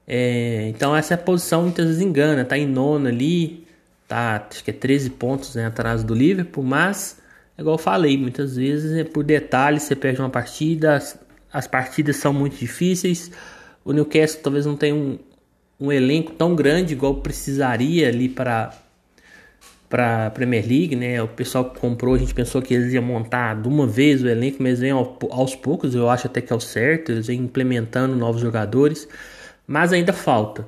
É, 0.07 0.69
então 0.69 0.95
essa 0.95 1.17
posição 1.17 1.63
muitas 1.63 1.87
vezes 1.87 2.03
engana, 2.03 2.45
tá 2.45 2.59
em 2.59 2.67
nona 2.67 3.09
ali, 3.09 3.67
tá 4.09 4.47
acho 4.51 4.65
que 4.65 4.71
é 4.71 4.75
13 4.75 5.11
pontos 5.11 5.55
né, 5.55 5.67
atrás 5.67 6.03
do 6.03 6.15
Liverpool, 6.15 6.65
mas 6.65 7.21
igual 7.59 7.75
eu 7.75 7.79
falei, 7.79 8.17
muitas 8.19 8.57
vezes 8.57 8.97
é 8.97 9.05
por 9.05 9.23
detalhes 9.25 9.85
você 9.85 9.95
perde 9.95 10.21
uma 10.21 10.31
partida, 10.31 10.97
as, 10.97 11.19
as 11.53 11.67
partidas 11.67 12.17
são 12.17 12.33
muito 12.33 12.57
difíceis. 12.57 13.31
O 13.85 13.93
Newcastle 13.93 14.43
talvez 14.43 14.67
não 14.67 14.77
tenha 14.77 14.95
um, 14.95 15.19
um 15.81 15.93
elenco 15.93 16.33
tão 16.33 16.55
grande 16.55 16.93
igual 16.95 17.17
precisaria 17.17 18.09
ali 18.09 18.29
para 18.29 18.73
para 19.93 20.31
Premier 20.31 20.67
League, 20.67 20.97
né? 20.97 21.23
O 21.23 21.29
pessoal 21.29 21.67
que 21.69 21.79
comprou, 21.79 22.15
a 22.15 22.19
gente 22.19 22.33
pensou 22.33 22.63
que 22.63 22.73
eles 22.73 22.95
iam 22.95 23.03
montar 23.03 23.61
de 23.61 23.69
uma 23.69 23.87
vez 23.87 24.23
o 24.23 24.27
elenco, 24.27 24.63
mas 24.63 24.81
vem 24.81 24.91
aos 24.91 25.55
poucos, 25.55 25.95
eu 25.95 26.09
acho 26.09 26.29
até 26.29 26.41
que 26.41 26.51
é 26.51 26.57
o 26.57 26.61
certo, 26.61 27.13
eles 27.13 27.27
vêm 27.27 27.41
implementando 27.41 28.17
novos 28.17 28.41
jogadores, 28.41 29.07
mas 29.67 29.93
ainda 29.93 30.15
falta. 30.15 30.67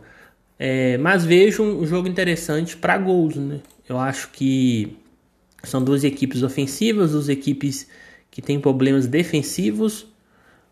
É, 0.59 0.99
mas 0.99 1.25
vejo 1.25 1.63
um 1.63 1.87
jogo 1.87 2.07
interessante 2.07 2.77
para 2.77 2.99
gols, 2.99 3.37
né? 3.37 3.61
Eu 3.89 3.99
acho 3.99 4.29
que 4.31 4.95
são 5.63 5.83
duas 5.83 6.05
equipes 6.05 6.43
ofensivas, 6.43 7.13
duas 7.13 7.31
equipes 7.31 7.89
que 8.31 8.43
têm 8.43 8.61
problemas 8.61 9.07
defensivos. 9.07 10.07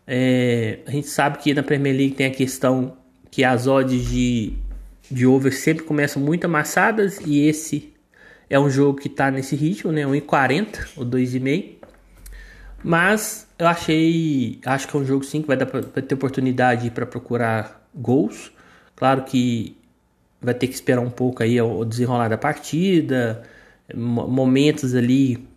É, 0.05 0.77
a 0.85 0.91
gente 0.91 1.07
sabe 1.07 1.39
que 1.39 1.55
na 1.55 1.63
Premier 1.63 1.95
League 1.95 2.13
tem 2.13 2.27
a 2.27 2.31
questão 2.31 2.95
que 3.31 3.43
as 3.43 3.65
odds 3.65 4.07
de, 4.11 4.53
de 5.09 5.25
over 5.25 5.51
sempre 5.51 5.83
começam 5.83 6.21
muito 6.21 6.45
amassadas 6.45 7.19
e 7.25 7.47
esse 7.47 7.92
é 8.49 8.59
um 8.59 8.69
jogo 8.69 8.99
que 8.99 9.07
está 9.07 9.31
nesse 9.31 9.55
ritmo, 9.55 9.91
né? 9.91 10.03
1,40 10.03 10.89
ou 10.97 11.05
2,5. 11.05 11.75
Mas 12.83 13.47
eu 13.57 13.67
achei, 13.67 14.59
acho 14.65 14.87
que 14.87 14.97
é 14.97 14.99
um 14.99 15.05
jogo 15.05 15.23
sim 15.23 15.41
que 15.41 15.47
vai 15.47 15.55
dar 15.55 15.65
para 15.65 15.81
ter 15.81 16.15
oportunidade 16.15 16.91
para 16.91 17.05
procurar 17.05 17.87
gols. 17.95 18.51
Claro 18.95 19.23
que 19.23 19.77
vai 20.41 20.53
ter 20.53 20.67
que 20.67 20.73
esperar 20.73 21.01
um 21.01 21.09
pouco 21.09 21.41
aí 21.41 21.59
o 21.61 21.85
desenrolar 21.85 22.27
da 22.27 22.37
partida, 22.37 23.43
momentos 23.95 24.93
ali 24.93 25.47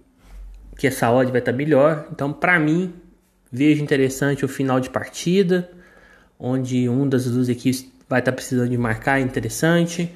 que 0.78 0.86
essa 0.86 1.10
odd 1.10 1.30
vai 1.32 1.40
estar 1.40 1.52
tá 1.52 1.58
melhor. 1.58 2.06
Então, 2.12 2.32
para 2.32 2.58
mim, 2.60 2.94
vejo 3.50 3.82
interessante 3.82 4.44
o 4.44 4.48
final 4.48 4.78
de 4.78 4.90
partida, 4.90 5.68
onde 6.38 6.88
um 6.88 7.08
das 7.08 7.24
duas 7.24 7.48
equipes 7.48 7.90
vai 8.08 8.20
estar 8.20 8.30
tá 8.30 8.36
precisando 8.36 8.70
de 8.70 8.78
marcar, 8.78 9.18
é 9.18 9.22
interessante. 9.22 10.12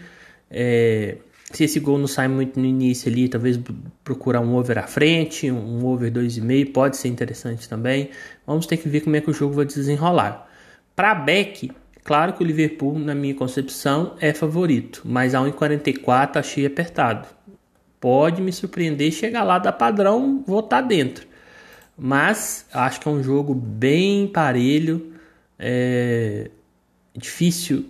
É, 0.50 1.16
se 1.52 1.64
esse 1.64 1.80
gol 1.80 1.98
não 1.98 2.06
sai 2.06 2.28
muito 2.28 2.58
no 2.58 2.66
início 2.66 3.10
ali, 3.10 3.28
talvez 3.28 3.58
procurar 4.04 4.40
um 4.40 4.54
over 4.54 4.78
à 4.78 4.86
frente, 4.86 5.50
um 5.50 5.84
over 5.84 6.10
2,5 6.10 6.72
pode 6.72 6.96
ser 6.96 7.08
interessante 7.08 7.68
também. 7.68 8.10
Vamos 8.46 8.66
ter 8.66 8.76
que 8.76 8.88
ver 8.88 9.00
como 9.00 9.16
é 9.16 9.20
que 9.20 9.30
o 9.30 9.34
jogo 9.34 9.54
vai 9.54 9.64
desenrolar. 9.64 10.48
Para 10.94 11.14
back, 11.14 11.70
claro 12.04 12.32
que 12.32 12.42
o 12.42 12.46
Liverpool, 12.46 12.98
na 12.98 13.14
minha 13.14 13.34
concepção, 13.34 14.14
é 14.20 14.32
favorito, 14.32 15.02
mas 15.04 15.34
a 15.34 15.40
1,44 15.40 16.36
achei 16.36 16.66
apertado 16.66 17.26
pode 18.00 18.40
me 18.40 18.50
surpreender, 18.50 19.12
chegar 19.12 19.44
lá, 19.44 19.58
dar 19.58 19.72
padrão, 19.72 20.42
vou 20.46 20.60
estar 20.60 20.80
dentro. 20.80 21.28
Mas 21.96 22.64
acho 22.72 22.98
que 22.98 23.06
é 23.06 23.10
um 23.10 23.22
jogo 23.22 23.54
bem 23.54 24.26
parelho, 24.26 25.12
é 25.58 26.50
difícil, 27.14 27.84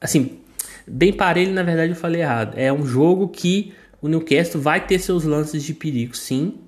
assim, 0.00 0.40
bem 0.86 1.12
parelho, 1.12 1.52
na 1.52 1.62
verdade 1.62 1.92
eu 1.92 1.96
falei 1.96 2.22
errado. 2.22 2.54
É 2.56 2.72
um 2.72 2.86
jogo 2.86 3.28
que 3.28 3.72
o 4.00 4.08
Newcastle 4.08 4.60
vai 4.60 4.84
ter 4.84 4.98
seus 4.98 5.24
lances 5.24 5.62
de 5.62 5.74
perigo, 5.74 6.16
sim. 6.16 6.58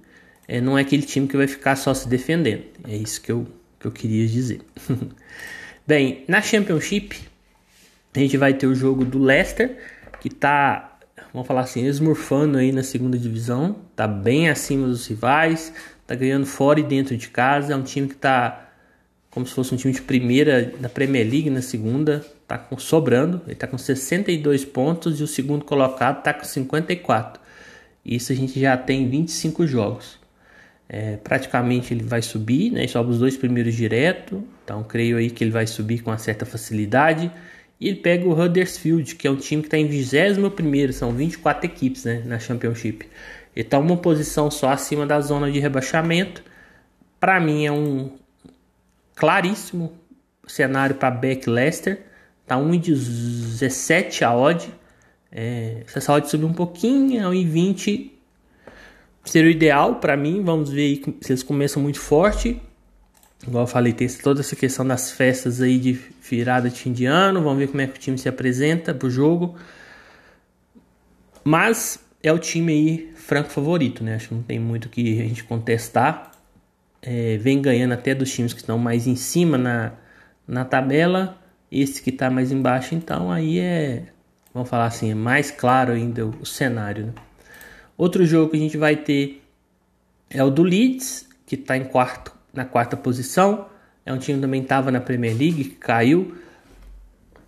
É, 0.48 0.60
não 0.60 0.78
é 0.78 0.82
aquele 0.82 1.02
time 1.02 1.26
que 1.26 1.36
vai 1.36 1.46
ficar 1.46 1.76
só 1.76 1.92
se 1.92 2.08
defendendo. 2.08 2.64
É 2.88 2.96
isso 2.96 3.20
que 3.20 3.32
eu, 3.32 3.46
que 3.78 3.86
eu 3.86 3.92
queria 3.92 4.26
dizer. 4.26 4.60
Bem, 5.86 6.24
na 6.26 6.40
Championship, 6.40 7.16
a 8.14 8.18
gente 8.18 8.36
vai 8.36 8.54
ter 8.54 8.66
o 8.66 8.74
jogo 8.74 9.04
do 9.04 9.18
Leicester, 9.18 9.76
que 10.20 10.28
está 10.28 10.96
vamos 11.36 11.46
falar 11.46 11.60
assim, 11.60 11.84
esmurfando 11.84 12.56
aí 12.56 12.72
na 12.72 12.82
segunda 12.82 13.18
divisão, 13.18 13.76
tá 13.94 14.08
bem 14.08 14.48
acima 14.48 14.86
dos 14.86 15.06
rivais, 15.06 15.70
tá 16.06 16.14
ganhando 16.14 16.46
fora 16.46 16.80
e 16.80 16.82
dentro 16.82 17.14
de 17.14 17.28
casa, 17.28 17.74
é 17.74 17.76
um 17.76 17.82
time 17.82 18.08
que 18.08 18.14
tá 18.14 18.70
como 19.30 19.46
se 19.46 19.52
fosse 19.52 19.74
um 19.74 19.76
time 19.76 19.92
de 19.92 20.00
primeira 20.00 20.72
da 20.80 20.88
Premier 20.88 21.28
League 21.30 21.50
na 21.50 21.60
segunda, 21.60 22.24
tá 22.46 22.58
com, 22.58 22.78
sobrando, 22.78 23.42
ele 23.46 23.56
tá 23.56 23.66
com 23.66 23.76
62 23.76 24.64
pontos 24.64 25.20
e 25.20 25.22
o 25.22 25.26
segundo 25.26 25.64
colocado 25.64 26.22
tá 26.22 26.32
com 26.32 26.44
54. 26.44 27.40
Isso 28.04 28.32
a 28.32 28.34
gente 28.34 28.58
já 28.60 28.76
tem 28.76 29.08
25 29.08 29.66
jogos. 29.66 30.18
É, 30.88 31.16
praticamente 31.16 31.92
ele 31.92 32.04
vai 32.04 32.22
subir, 32.22 32.70
né? 32.70 32.86
Sobe 32.86 33.10
os 33.10 33.18
dois 33.18 33.36
primeiros 33.36 33.74
direto, 33.74 34.44
então 34.64 34.84
creio 34.84 35.16
aí 35.16 35.30
que 35.30 35.42
ele 35.42 35.50
vai 35.50 35.66
subir 35.66 36.00
com 36.02 36.10
uma 36.10 36.18
certa 36.18 36.46
facilidade. 36.46 37.30
E 37.80 37.88
ele 37.88 37.96
pega 37.96 38.26
o 38.26 38.32
Huddersfield, 38.32 39.16
que 39.16 39.26
é 39.26 39.30
um 39.30 39.36
time 39.36 39.62
que 39.62 39.66
está 39.66 39.76
em 39.76 39.86
21 39.86 40.92
são 40.92 41.12
24 41.12 41.66
equipes 41.66 42.04
né, 42.04 42.22
na 42.24 42.38
Championship. 42.38 43.06
Ele 43.54 43.66
está 43.66 43.78
uma 43.78 43.96
posição 43.96 44.50
só 44.50 44.70
acima 44.70 45.06
da 45.06 45.20
zona 45.20 45.50
de 45.50 45.58
rebaixamento. 45.58 46.42
Para 47.18 47.40
mim 47.40 47.66
é 47.66 47.72
um 47.72 48.12
claríssimo 49.14 49.92
cenário 50.46 50.94
para 50.96 51.10
Beck 51.10 51.48
Leicester. 51.48 52.00
Tá 52.46 52.56
1,17 52.56 54.22
a 54.22 54.34
odd. 54.34 54.72
É, 55.32 55.82
se 55.86 55.98
essa 55.98 56.12
odd 56.12 56.28
subir 56.28 56.44
um 56.44 56.52
pouquinho, 56.52 57.20
é 57.20 57.24
1,20 57.24 58.12
seria 59.26 59.48
o 59.48 59.52
ideal 59.52 59.96
para 59.96 60.16
mim. 60.16 60.42
Vamos 60.42 60.70
ver 60.70 61.02
se 61.20 61.32
eles 61.32 61.42
começam 61.42 61.82
muito 61.82 62.00
forte. 62.00 62.60
Igual 63.46 63.64
eu 63.64 63.68
falei, 63.68 63.92
tem 63.92 64.08
toda 64.08 64.40
essa 64.40 64.56
questão 64.56 64.86
das 64.86 65.10
festas 65.10 65.60
aí 65.60 65.78
de 65.78 65.92
virada 66.22 66.70
de 66.70 66.90
de 66.90 67.04
ano. 67.04 67.42
Vamos 67.42 67.58
ver 67.58 67.68
como 67.68 67.80
é 67.80 67.86
que 67.86 67.98
o 67.98 68.00
time 68.00 68.16
se 68.16 68.28
apresenta 68.28 68.94
pro 68.94 69.10
jogo. 69.10 69.56
Mas 71.44 72.00
é 72.22 72.32
o 72.32 72.38
time 72.38 72.72
aí 72.72 73.12
franco 73.14 73.50
favorito, 73.50 74.02
né? 74.02 74.16
Acho 74.16 74.28
que 74.28 74.34
não 74.34 74.42
tem 74.42 74.58
muito 74.58 74.88
que 74.88 75.20
a 75.20 75.24
gente 75.24 75.44
contestar. 75.44 76.32
É, 77.02 77.36
vem 77.36 77.60
ganhando 77.60 77.92
até 77.92 78.14
dos 78.14 78.32
times 78.32 78.52
que 78.52 78.60
estão 78.60 78.78
mais 78.78 79.06
em 79.06 79.14
cima 79.14 79.56
na, 79.58 79.92
na 80.46 80.64
tabela. 80.64 81.38
Esse 81.70 82.00
que 82.00 82.10
está 82.10 82.30
mais 82.30 82.52
embaixo, 82.52 82.94
então 82.94 83.30
aí 83.30 83.58
é, 83.58 84.04
vamos 84.54 84.68
falar 84.68 84.86
assim, 84.86 85.10
é 85.10 85.14
mais 85.14 85.50
claro 85.50 85.92
ainda 85.92 86.26
o, 86.26 86.46
cenário. 86.46 87.06
Né? 87.06 87.12
Outro 87.96 88.24
jogo 88.24 88.50
que 88.50 88.56
a 88.56 88.60
gente 88.60 88.76
vai 88.76 88.96
ter 88.96 89.42
é 90.30 90.42
o 90.42 90.50
do 90.50 90.62
Leeds, 90.62 91.28
que 91.44 91.54
está 91.54 91.76
em 91.76 91.84
quarto 91.84 92.34
na 92.52 92.64
quarta 92.64 92.96
posição. 92.96 93.66
É 94.04 94.12
um 94.12 94.18
time 94.18 94.38
que 94.38 94.42
também 94.42 94.62
estava 94.62 94.90
na 94.90 95.00
Premier 95.00 95.36
League, 95.36 95.64
que 95.64 95.76
caiu. 95.76 96.36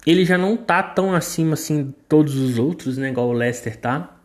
Ele 0.06 0.24
já 0.24 0.36
não 0.36 0.56
tá 0.56 0.82
tão 0.82 1.14
acima 1.14 1.54
assim 1.54 1.94
todos 2.08 2.36
os 2.36 2.58
outros, 2.58 2.98
né? 2.98 3.10
Igual 3.10 3.28
o 3.28 3.32
Leicester 3.32 3.76
tá. 3.76 4.16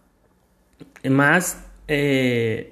Mas 1.09 1.63
é, 1.87 2.67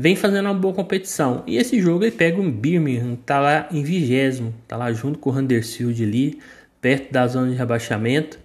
vem 0.00 0.16
fazendo 0.16 0.46
uma 0.46 0.54
boa 0.54 0.72
competição. 0.72 1.42
E 1.46 1.58
esse 1.58 1.78
jogo 1.78 2.04
ele 2.04 2.12
pega 2.12 2.40
um 2.40 2.50
Birmingham, 2.50 3.16
tá 3.16 3.38
lá 3.38 3.68
em 3.70 3.82
vigésimo, 3.82 4.54
tá 4.66 4.74
lá 4.74 4.90
junto 4.94 5.18
com 5.18 5.28
o 5.28 5.36
Huddersfield 5.36 6.02
ali, 6.02 6.38
perto 6.80 7.12
da 7.12 7.26
zona 7.26 7.50
de 7.50 7.54
rebaixamento. 7.54 8.38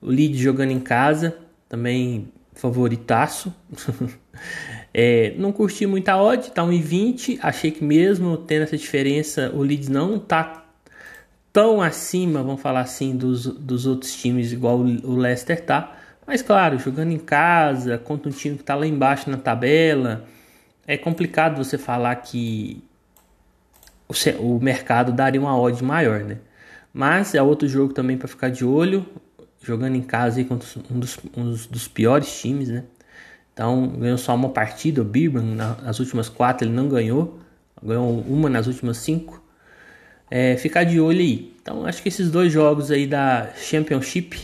O 0.00 0.06
Leeds 0.06 0.38
jogando 0.38 0.70
em 0.70 0.78
casa, 0.78 1.36
também 1.68 2.28
favoritaço. 2.54 3.52
É, 4.92 5.34
não 5.36 5.52
curti 5.52 5.86
muito 5.86 6.08
a 6.08 6.20
odd, 6.20 6.50
tá 6.50 6.64
1,20. 6.64 7.38
Achei 7.42 7.70
que 7.70 7.84
mesmo 7.84 8.36
tendo 8.36 8.62
essa 8.62 8.76
diferença, 8.76 9.48
o 9.54 9.62
Leeds 9.62 9.88
não 9.88 10.18
tá 10.18 10.64
tão 11.52 11.80
acima, 11.80 12.42
vamos 12.42 12.60
falar 12.60 12.80
assim, 12.80 13.16
dos, 13.16 13.46
dos 13.46 13.86
outros 13.86 14.12
times, 14.12 14.50
igual 14.50 14.80
o 14.80 15.14
Leicester 15.14 15.64
tá. 15.64 15.96
Mas 16.26 16.42
claro, 16.42 16.76
jogando 16.76 17.12
em 17.12 17.18
casa, 17.18 17.98
contra 17.98 18.28
um 18.28 18.32
time 18.32 18.56
que 18.56 18.64
tá 18.64 18.74
lá 18.74 18.84
embaixo 18.84 19.30
na 19.30 19.36
tabela, 19.36 20.26
é 20.86 20.96
complicado 20.96 21.56
você 21.56 21.78
falar 21.78 22.16
que 22.16 22.82
o, 24.38 24.58
mercado 24.58 25.12
daria 25.12 25.40
uma 25.40 25.58
odd 25.58 25.82
maior, 25.84 26.20
né? 26.20 26.38
Mas 26.92 27.34
é 27.34 27.42
outro 27.42 27.68
jogo 27.68 27.92
também 27.92 28.16
para 28.16 28.26
ficar 28.26 28.50
de 28.50 28.64
olho, 28.64 29.06
jogando 29.62 29.94
em 29.94 30.02
casa 30.02 30.40
aí 30.40 30.44
contra 30.44 30.66
um 30.90 30.98
dos, 30.98 31.18
um 31.36 31.44
dos 31.70 31.86
piores 31.86 32.40
times, 32.40 32.68
né? 32.68 32.84
Então 33.52 33.88
ganhou 33.88 34.18
só 34.18 34.34
uma 34.34 34.48
partida, 34.48 35.02
o 35.02 35.04
Birman, 35.04 35.54
nas 35.54 36.00
últimas 36.00 36.28
quatro 36.28 36.66
ele 36.66 36.74
não 36.74 36.88
ganhou, 36.88 37.38
ganhou 37.82 38.20
uma 38.20 38.48
nas 38.48 38.66
últimas 38.66 38.98
cinco. 38.98 39.40
É, 40.30 40.56
ficar 40.56 40.84
de 40.84 41.00
olho 41.00 41.20
aí. 41.20 41.54
Então 41.60 41.84
acho 41.84 42.02
que 42.02 42.08
esses 42.08 42.30
dois 42.30 42.52
jogos 42.52 42.90
aí 42.90 43.06
da 43.06 43.50
Championship 43.56 44.38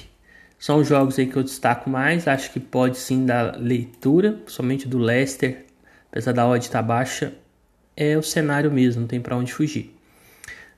são 0.58 0.78
os 0.78 0.88
jogos 0.88 1.18
aí 1.18 1.26
que 1.26 1.36
eu 1.36 1.42
destaco 1.42 1.88
mais. 1.88 2.28
Acho 2.28 2.52
que 2.52 2.60
pode 2.60 2.98
sim 2.98 3.24
dar 3.24 3.56
leitura, 3.56 4.40
somente 4.46 4.88
do 4.88 4.98
Leicester, 4.98 5.64
apesar 6.16 6.32
da 6.32 6.48
odd 6.48 6.64
estar 6.64 6.78
tá 6.78 6.82
baixa, 6.82 7.34
é 7.94 8.16
o 8.16 8.22
cenário 8.22 8.72
mesmo, 8.72 9.02
não 9.02 9.08
tem 9.08 9.20
para 9.20 9.36
onde 9.36 9.52
fugir. 9.52 9.94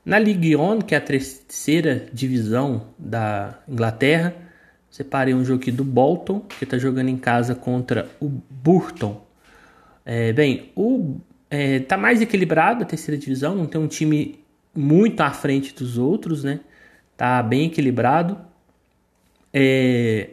Na 0.03 0.19
Ligue 0.19 0.53
1, 0.53 0.81
que 0.81 0.93
é 0.93 0.97
a 0.97 1.01
terceira 1.01 2.07
divisão 2.11 2.87
da 2.97 3.57
Inglaterra, 3.65 4.35
separei 4.91 5.33
um 5.33 5.45
jogo 5.45 5.61
aqui 5.61 5.71
do 5.71 5.85
Bolton, 5.85 6.41
que 6.41 6.65
está 6.65 6.77
jogando 6.77 7.07
em 7.07 7.17
casa 7.17 7.55
contra 7.55 8.09
o 8.19 8.27
Burton. 8.27 9.25
É, 10.05 10.33
bem, 10.33 10.73
o 10.75 11.21
é, 11.49 11.79
tá 11.79 11.95
mais 11.95 12.21
equilibrado 12.21 12.83
a 12.83 12.85
terceira 12.85 13.17
divisão, 13.17 13.55
não 13.55 13.65
tem 13.65 13.79
um 13.79 13.87
time 13.87 14.39
muito 14.75 15.21
à 15.21 15.31
frente 15.31 15.73
dos 15.73 15.97
outros, 15.97 16.43
né? 16.43 16.59
Tá 17.15 17.41
bem 17.41 17.67
equilibrado. 17.67 18.37
É, 19.53 20.31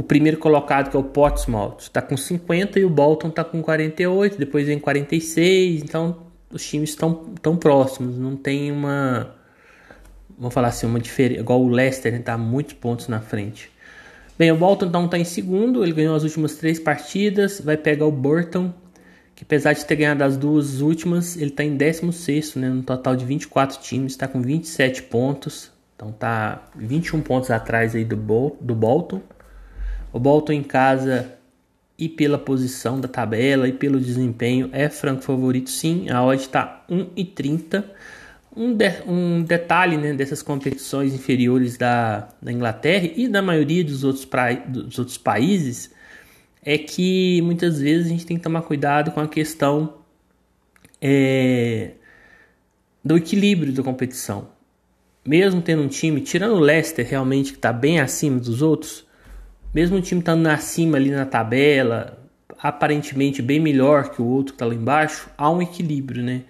o 0.00 0.02
primeiro 0.02 0.38
colocado, 0.38 0.90
que 0.90 0.96
é 0.96 0.98
o 0.98 1.04
Portsmouth, 1.04 1.76
está 1.80 2.00
com 2.00 2.16
50 2.16 2.80
e 2.80 2.84
o 2.86 2.90
Bolton 2.90 3.28
está 3.28 3.44
com 3.44 3.62
48, 3.62 4.38
depois 4.38 4.66
vem 4.66 4.78
46, 4.78 5.82
então 5.82 6.16
os 6.50 6.66
times 6.66 6.90
estão 6.90 7.12
tão 7.42 7.54
próximos, 7.54 8.16
não 8.16 8.34
tem 8.34 8.72
uma 8.72 9.34
vamos 10.38 10.54
falar 10.54 10.68
assim, 10.68 10.86
uma 10.86 10.98
diferença, 10.98 11.42
igual 11.42 11.60
o 11.60 11.68
Leicester 11.68 12.14
está 12.14 12.38
né, 12.38 12.42
muitos 12.42 12.72
pontos 12.72 13.08
na 13.08 13.20
frente. 13.20 13.70
Bem, 14.38 14.50
o 14.50 14.56
Bolton 14.56 14.86
então 14.86 15.04
está 15.04 15.18
em 15.18 15.24
segundo, 15.24 15.84
ele 15.84 15.92
ganhou 15.92 16.16
as 16.16 16.22
últimas 16.22 16.54
três 16.54 16.80
partidas, 16.80 17.60
vai 17.60 17.76
pegar 17.76 18.06
o 18.06 18.10
Burton, 18.10 18.72
que 19.36 19.44
apesar 19.44 19.74
de 19.74 19.84
ter 19.84 19.96
ganhado 19.96 20.24
as 20.24 20.38
duas 20.38 20.80
últimas, 20.80 21.36
ele 21.36 21.50
está 21.50 21.62
em 21.62 21.76
16 21.76 22.54
né, 22.54 22.70
no 22.70 22.82
total 22.82 23.14
de 23.14 23.26
24 23.26 23.78
times, 23.80 24.12
está 24.12 24.26
com 24.26 24.40
27 24.40 25.02
pontos, 25.02 25.70
então 25.94 26.10
tá 26.10 26.64
21 26.74 27.20
pontos 27.20 27.50
atrás 27.50 27.94
aí 27.94 28.06
do, 28.06 28.16
do 28.58 28.74
Bolton. 28.74 29.20
O 30.12 30.18
Bolton 30.18 30.52
em 30.52 30.62
casa 30.62 31.34
e 31.98 32.08
pela 32.08 32.38
posição 32.38 33.00
da 33.00 33.06
tabela 33.06 33.68
e 33.68 33.72
pelo 33.72 34.00
desempenho 34.00 34.70
é 34.72 34.88
franco 34.88 35.22
favorito 35.22 35.68
sim, 35.68 36.08
a 36.08 36.24
odd 36.24 36.40
está 36.40 36.84
1,30. 36.90 37.84
Um, 38.56 38.74
de, 38.74 38.90
um 39.06 39.42
detalhe 39.42 39.96
né, 39.96 40.12
dessas 40.12 40.42
competições 40.42 41.14
inferiores 41.14 41.76
da, 41.76 42.28
da 42.42 42.50
Inglaterra 42.50 43.08
e 43.14 43.28
da 43.28 43.40
maioria 43.40 43.84
dos 43.84 44.02
outros, 44.02 44.24
pra, 44.24 44.52
dos 44.52 44.98
outros 44.98 45.16
países 45.16 45.92
é 46.64 46.76
que 46.76 47.40
muitas 47.42 47.80
vezes 47.80 48.06
a 48.06 48.08
gente 48.10 48.26
tem 48.26 48.36
que 48.36 48.42
tomar 48.42 48.62
cuidado 48.62 49.12
com 49.12 49.20
a 49.20 49.28
questão 49.28 49.94
é, 51.00 51.92
do 53.04 53.16
equilíbrio 53.16 53.72
da 53.72 53.82
competição. 53.82 54.48
Mesmo 55.24 55.62
tendo 55.62 55.82
um 55.82 55.88
time, 55.88 56.20
tirando 56.20 56.54
o 56.54 56.60
Leicester 56.60 57.06
realmente 57.06 57.52
que 57.52 57.58
está 57.58 57.72
bem 57.72 58.00
acima 58.00 58.38
dos 58.38 58.62
outros, 58.62 59.06
mesmo 59.74 59.96
o 59.98 60.00
time 60.00 60.20
estando 60.20 60.46
acima 60.46 60.96
ali 60.96 61.10
na 61.10 61.24
tabela, 61.24 62.18
aparentemente 62.58 63.40
bem 63.40 63.60
melhor 63.60 64.10
que 64.10 64.20
o 64.20 64.26
outro 64.26 64.52
que 64.52 64.56
está 64.56 64.66
lá 64.66 64.74
embaixo, 64.74 65.30
há 65.36 65.50
um 65.50 65.62
equilíbrio, 65.62 66.22
né? 66.22 66.42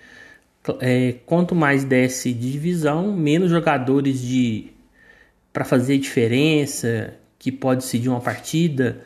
É, 0.81 1.15
quanto 1.25 1.55
mais 1.55 1.85
desce 1.85 2.33
de 2.33 2.53
divisão, 2.53 3.13
menos 3.17 3.51
jogadores 3.51 4.21
de 4.21 4.71
para 5.53 5.65
fazer 5.65 5.99
diferença, 5.99 7.15
que 7.39 7.51
pode 7.51 7.81
decidir 7.81 8.09
uma 8.09 8.21
partida, 8.21 9.01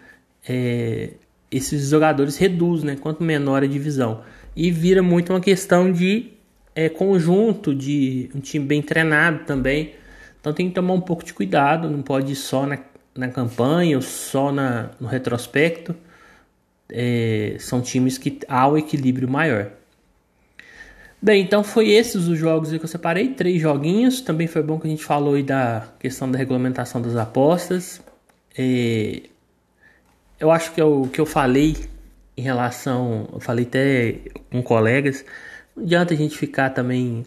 é, 0.46 1.12
esses 1.50 1.88
jogadores 1.88 2.36
reduzem, 2.36 2.86
né? 2.86 2.96
Quanto 2.96 3.22
menor 3.22 3.62
a 3.62 3.66
divisão. 3.66 4.22
E 4.56 4.70
vira 4.70 5.02
muito 5.02 5.32
uma 5.32 5.40
questão 5.40 5.90
de 5.92 6.32
é, 6.74 6.88
conjunto, 6.88 7.74
de 7.74 8.30
um 8.34 8.40
time 8.40 8.64
bem 8.66 8.82
treinado 8.82 9.44
também. 9.44 9.94
Então 10.40 10.52
tem 10.52 10.68
que 10.68 10.74
tomar 10.74 10.94
um 10.94 11.00
pouco 11.00 11.24
de 11.24 11.32
cuidado, 11.32 11.90
não 11.90 12.02
pode 12.02 12.32
ir 12.32 12.36
só 12.36 12.66
na, 12.66 12.78
na 13.16 13.28
campanha 13.28 13.96
ou 13.96 14.02
só 14.02 14.52
na, 14.52 14.90
no 15.00 15.06
retrospecto. 15.06 15.94
É, 16.88 17.56
são 17.58 17.80
times 17.80 18.18
que 18.18 18.40
há 18.48 18.68
um 18.68 18.76
equilíbrio 18.76 19.28
maior. 19.28 19.70
Bem, 21.20 21.42
então 21.42 21.64
foi 21.64 21.88
esses 21.90 22.28
os 22.28 22.38
jogos 22.38 22.70
que 22.70 22.76
eu 22.76 22.86
separei, 22.86 23.28
três 23.30 23.60
joguinhos. 23.60 24.20
Também 24.20 24.46
foi 24.46 24.62
bom 24.62 24.78
que 24.78 24.86
a 24.86 24.90
gente 24.90 25.04
falou 25.04 25.34
aí 25.34 25.42
da 25.42 25.88
questão 25.98 26.30
da 26.30 26.36
regulamentação 26.36 27.00
das 27.00 27.16
apostas. 27.16 28.02
É, 28.56 29.22
eu 30.38 30.50
acho 30.50 30.72
que 30.72 30.80
é 30.80 30.84
o 30.84 31.06
que 31.08 31.20
eu 31.20 31.26
falei 31.26 31.76
em 32.36 32.42
relação, 32.42 33.28
eu 33.32 33.40
falei 33.40 33.64
até 33.64 34.18
com 34.50 34.62
colegas, 34.62 35.24
não 35.74 35.84
adianta 35.84 36.14
a 36.14 36.16
gente 36.16 36.36
ficar 36.36 36.70
também 36.70 37.24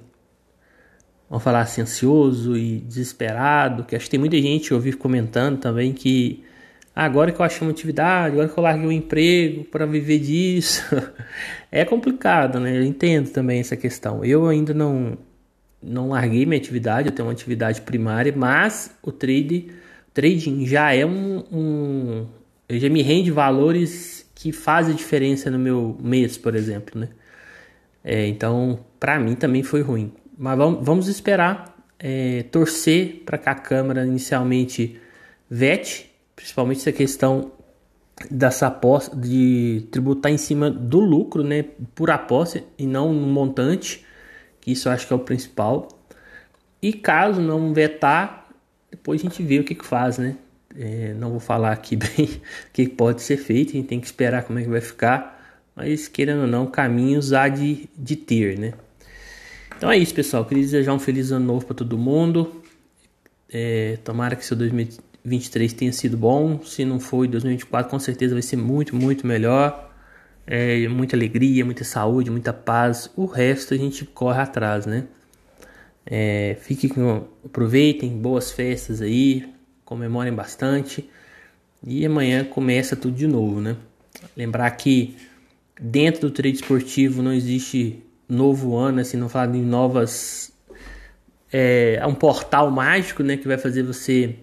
vamos 1.29 1.43
falar 1.43 1.61
assim, 1.61 1.81
ansioso 1.81 2.57
e 2.57 2.79
desesperado, 2.79 3.83
que 3.83 3.95
acho 3.95 4.05
que 4.05 4.11
tem 4.11 4.19
muita 4.19 4.37
gente 4.41 4.71
eu 4.71 4.81
comentando 4.97 5.59
também 5.59 5.93
que 5.93 6.43
ah, 6.95 7.05
agora 7.05 7.31
que 7.31 7.39
eu 7.39 7.45
achei 7.45 7.61
uma 7.61 7.71
atividade, 7.71 8.33
agora 8.33 8.49
que 8.49 8.57
eu 8.57 8.63
larguei 8.63 8.87
o 8.87 8.91
emprego 8.91 9.63
para 9.65 9.85
viver 9.85 10.17
disso, 10.19 10.83
é 11.71 11.85
complicado, 11.85 12.59
né? 12.59 12.75
Eu 12.75 12.83
entendo 12.83 13.29
também 13.29 13.59
essa 13.59 13.77
questão. 13.77 14.25
Eu 14.25 14.47
ainda 14.47 14.73
não 14.73 15.15
não 15.81 16.09
larguei 16.09 16.43
minha 16.45 16.59
atividade, 16.59 17.09
eu 17.09 17.13
tenho 17.13 17.27
uma 17.27 17.33
atividade 17.33 17.81
primária, 17.81 18.33
mas 18.35 18.91
o 19.03 19.11
trade, 19.11 19.67
trading 20.11 20.65
já 20.65 20.91
é 20.93 21.05
um, 21.05 21.43
um 21.51 22.27
já 22.69 22.89
me 22.89 23.03
rende 23.03 23.31
valores 23.31 24.27
que 24.33 24.51
fazem 24.51 24.95
diferença 24.95 25.51
no 25.51 25.59
meu 25.59 25.97
mês, 26.01 26.37
por 26.37 26.55
exemplo, 26.55 26.99
né? 26.99 27.09
É, 28.03 28.27
então, 28.27 28.79
para 28.99 29.19
mim 29.19 29.35
também 29.35 29.63
foi 29.63 29.81
ruim. 29.81 30.11
Mas 30.37 30.57
vamos, 30.57 31.07
esperar, 31.07 31.75
é, 31.97 32.43
torcer 32.51 33.23
para 33.25 33.37
que 33.39 33.49
a 33.49 33.55
Câmara 33.55 34.05
inicialmente 34.05 34.99
vete, 35.49 36.11
principalmente 36.35 36.81
essa 36.81 36.91
questão 36.91 37.51
dessa 38.29 38.67
aposta 38.67 39.15
de 39.15 39.87
tributar 39.91 40.31
em 40.31 40.37
cima 40.37 40.69
do 40.69 40.99
lucro, 40.99 41.43
né, 41.43 41.65
por 41.95 42.11
aposta 42.11 42.63
e 42.77 42.85
não 42.85 43.13
no 43.13 43.27
montante, 43.27 44.05
que 44.61 44.71
isso 44.71 44.87
eu 44.87 44.93
acho 44.93 45.07
que 45.07 45.13
é 45.13 45.15
o 45.15 45.19
principal. 45.19 45.87
E 46.81 46.93
caso 46.93 47.41
não 47.41 47.73
vetar, 47.73 48.47
depois 48.91 49.21
a 49.21 49.23
gente 49.23 49.41
vê 49.41 49.59
o 49.59 49.63
que, 49.63 49.73
que 49.73 49.85
faz, 49.85 50.19
né? 50.19 50.37
É, 50.75 51.13
não 51.15 51.31
vou 51.31 51.39
falar 51.39 51.71
aqui 51.71 51.95
bem 51.97 52.25
o 52.25 52.71
que 52.71 52.87
pode 52.87 53.23
ser 53.23 53.37
feito, 53.37 53.71
a 53.71 53.73
gente 53.73 53.87
tem 53.87 53.99
que 53.99 54.05
esperar 54.05 54.43
como 54.43 54.59
é 54.59 54.63
que 54.63 54.69
vai 54.69 54.81
ficar, 54.81 55.65
mas 55.75 56.07
querendo 56.07 56.41
ou 56.41 56.47
não, 56.47 56.67
caminhos 56.67 57.33
há 57.33 57.47
de, 57.47 57.89
de 57.97 58.15
ter, 58.15 58.59
né? 58.59 58.73
Então 59.77 59.91
é 59.91 59.97
isso, 59.97 60.13
pessoal. 60.13 60.43
Queria 60.43 60.63
desejar 60.63 60.91
um 60.91 60.97
feliz 60.97 61.31
ano 61.31 61.45
novo 61.45 61.65
para 61.67 61.75
todo 61.75 61.97
mundo. 61.99 62.63
É, 63.47 63.99
tomara 64.03 64.35
que 64.35 64.43
seu 64.43 64.57
2023 64.57 65.71
tenha 65.71 65.93
sido 65.93 66.17
bom. 66.17 66.59
Se 66.63 66.83
não 66.83 66.99
foi, 66.99 67.27
2024 67.27 67.91
com 67.91 67.99
certeza 67.99 68.33
vai 68.33 68.41
ser 68.41 68.57
muito, 68.57 68.95
muito 68.95 69.27
melhor. 69.27 69.93
É, 70.47 70.87
muita 70.87 71.15
alegria, 71.15 71.63
muita 71.63 71.83
saúde, 71.83 72.31
muita 72.31 72.51
paz. 72.51 73.11
O 73.15 73.27
resto 73.27 73.75
a 73.75 73.77
gente 73.77 74.03
corre 74.03 74.41
atrás, 74.41 74.87
né? 74.87 75.05
É, 76.03 76.57
fiquem 76.59 76.89
com, 76.89 77.27
aproveitem, 77.45 78.17
boas 78.17 78.51
festas 78.51 78.99
aí, 78.99 79.47
comemorem 79.85 80.33
bastante. 80.33 81.07
E 81.85 82.03
amanhã 82.03 82.43
começa 82.43 82.95
tudo 82.95 83.15
de 83.15 83.27
novo, 83.27 83.61
né? 83.61 83.75
Lembrar 84.35 84.71
que 84.71 85.15
dentro 85.79 86.21
do 86.21 86.31
trade 86.31 86.55
esportivo 86.55 87.21
não 87.21 87.31
existe 87.31 88.03
novo 88.27 88.75
ano, 88.75 89.01
assim, 89.01 89.17
não 89.17 89.29
falar 89.29 89.47
de 89.47 89.59
novas. 89.59 90.51
É, 91.51 92.01
um 92.05 92.13
portal 92.13 92.69
mágico, 92.69 93.23
né, 93.23 93.37
que 93.37 93.47
vai 93.47 93.57
fazer 93.57 93.83
você 93.83 94.35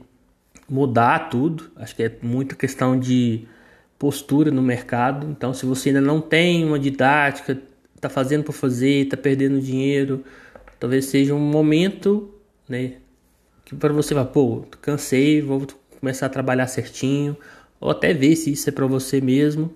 mudar 0.68 1.28
tudo. 1.28 1.70
Acho 1.76 1.94
que 1.94 2.02
é 2.02 2.16
muito 2.22 2.56
questão 2.56 2.98
de 2.98 3.46
postura 3.98 4.50
no 4.50 4.62
mercado. 4.62 5.26
Então, 5.30 5.52
se 5.52 5.66
você 5.66 5.90
ainda 5.90 6.00
não 6.00 6.20
tem 6.20 6.64
uma 6.64 6.78
didática, 6.78 7.60
está 7.94 8.08
fazendo 8.08 8.44
por 8.44 8.52
fazer, 8.52 9.04
está 9.04 9.16
perdendo 9.16 9.60
dinheiro, 9.60 10.24
talvez 10.78 11.06
seja 11.06 11.34
um 11.34 11.38
momento, 11.38 12.30
né, 12.68 12.94
que 13.64 13.74
para 13.74 13.92
você 13.92 14.12
vai, 14.12 14.26
pô, 14.26 14.66
cansei, 14.80 15.40
vou 15.40 15.66
começar 15.98 16.26
a 16.26 16.28
trabalhar 16.28 16.66
certinho, 16.66 17.36
ou 17.80 17.90
até 17.90 18.12
ver 18.12 18.36
se 18.36 18.52
isso 18.52 18.68
é 18.68 18.72
para 18.72 18.86
você 18.86 19.20
mesmo. 19.20 19.72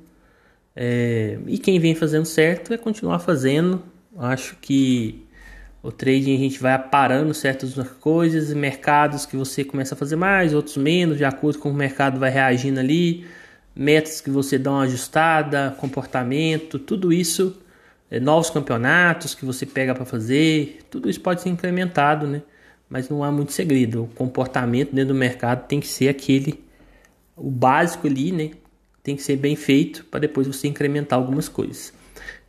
É, 0.76 1.38
e 1.46 1.58
quem 1.58 1.80
vem 1.80 1.94
fazendo 1.94 2.26
certo 2.26 2.72
é 2.72 2.76
continuar 2.76 3.18
fazendo, 3.18 3.82
Acho 4.18 4.56
que 4.60 5.24
o 5.82 5.92
trading 5.92 6.34
a 6.34 6.38
gente 6.38 6.58
vai 6.58 6.72
aparando 6.72 7.32
certas 7.32 7.74
coisas, 8.00 8.52
mercados 8.52 9.24
que 9.24 9.36
você 9.36 9.64
começa 9.64 9.94
a 9.94 9.98
fazer 9.98 10.16
mais, 10.16 10.52
outros 10.52 10.76
menos, 10.76 11.16
de 11.16 11.24
acordo 11.24 11.58
com 11.58 11.70
o 11.70 11.74
mercado 11.74 12.18
vai 12.18 12.30
reagindo 12.30 12.80
ali, 12.80 13.26
metas 13.74 14.20
que 14.20 14.28
você 14.28 14.58
dá 14.58 14.72
uma 14.72 14.82
ajustada, 14.82 15.74
comportamento, 15.78 16.78
tudo 16.78 17.12
isso, 17.12 17.56
é, 18.10 18.18
novos 18.18 18.50
campeonatos 18.50 19.34
que 19.34 19.44
você 19.44 19.64
pega 19.64 19.94
para 19.94 20.04
fazer, 20.04 20.80
tudo 20.90 21.08
isso 21.08 21.20
pode 21.20 21.40
ser 21.40 21.50
incrementado, 21.50 22.26
né? 22.26 22.42
Mas 22.90 23.08
não 23.08 23.22
há 23.22 23.30
muito 23.30 23.52
segredo. 23.52 24.04
O 24.04 24.06
comportamento 24.08 24.94
dentro 24.94 25.14
do 25.14 25.18
mercado 25.18 25.66
tem 25.68 25.78
que 25.78 25.86
ser 25.86 26.08
aquele, 26.08 26.64
o 27.36 27.50
básico 27.50 28.06
ali, 28.06 28.32
né? 28.32 28.50
tem 29.08 29.16
que 29.16 29.22
ser 29.22 29.36
bem 29.36 29.56
feito 29.56 30.04
para 30.04 30.20
depois 30.20 30.46
você 30.46 30.68
incrementar 30.68 31.18
algumas 31.18 31.48
coisas. 31.48 31.94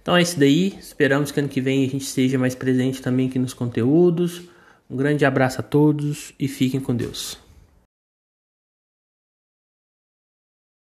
Então 0.01 0.15
é 0.15 0.21
isso 0.21 0.39
daí. 0.39 0.75
Esperamos 0.79 1.31
que 1.31 1.39
ano 1.39 1.49
que 1.49 1.62
vem 1.62 1.85
a 1.85 1.89
gente 1.89 2.05
seja 2.05 2.38
mais 2.38 2.55
presente 2.55 3.01
também 3.01 3.27
aqui 3.27 3.39
nos 3.39 3.53
conteúdos. 3.53 4.41
Um 4.89 4.95
grande 4.95 5.25
abraço 5.25 5.59
a 5.59 5.63
todos 5.63 6.33
e 6.39 6.47
fiquem 6.47 6.79
com 6.79 6.95
Deus. 6.95 7.48